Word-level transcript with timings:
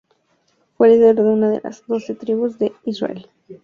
Fue 0.77 0.89
líder 0.89 1.13
de 1.17 1.21
una 1.21 1.51
de 1.51 1.61
las 1.63 1.85
doce 1.85 2.15
Tribus 2.15 2.57
de 2.57 2.73
Israel. 2.85 3.29